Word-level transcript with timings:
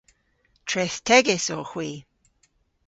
Trethtegys 0.67 1.45
owgh 1.55 1.73
hwi. 1.73 1.89